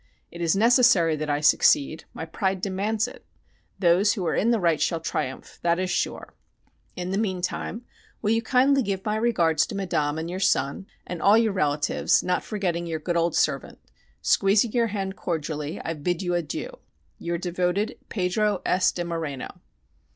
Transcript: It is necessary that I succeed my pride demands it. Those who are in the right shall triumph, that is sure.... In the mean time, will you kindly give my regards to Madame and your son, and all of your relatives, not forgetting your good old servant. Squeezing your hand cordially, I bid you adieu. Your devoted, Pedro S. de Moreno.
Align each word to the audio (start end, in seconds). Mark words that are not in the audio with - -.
It 0.31 0.41
is 0.41 0.55
necessary 0.55 1.15
that 1.17 1.29
I 1.29 1.41
succeed 1.41 2.05
my 2.11 2.25
pride 2.25 2.59
demands 2.59 3.07
it. 3.07 3.23
Those 3.77 4.13
who 4.13 4.25
are 4.25 4.33
in 4.33 4.49
the 4.49 4.59
right 4.59 4.81
shall 4.81 4.99
triumph, 4.99 5.59
that 5.61 5.77
is 5.79 5.91
sure.... 5.91 6.33
In 6.95 7.11
the 7.11 7.19
mean 7.19 7.39
time, 7.43 7.83
will 8.19 8.31
you 8.31 8.41
kindly 8.41 8.81
give 8.81 9.05
my 9.05 9.15
regards 9.15 9.67
to 9.67 9.75
Madame 9.75 10.17
and 10.17 10.27
your 10.27 10.39
son, 10.39 10.87
and 11.05 11.21
all 11.21 11.35
of 11.35 11.43
your 11.43 11.53
relatives, 11.53 12.23
not 12.23 12.43
forgetting 12.43 12.87
your 12.87 12.97
good 12.99 13.15
old 13.15 13.35
servant. 13.35 13.77
Squeezing 14.23 14.71
your 14.71 14.87
hand 14.87 15.15
cordially, 15.17 15.79
I 15.79 15.93
bid 15.93 16.23
you 16.23 16.33
adieu. 16.33 16.79
Your 17.19 17.37
devoted, 17.37 17.99
Pedro 18.09 18.63
S. 18.65 18.91
de 18.91 19.05
Moreno. 19.05 19.61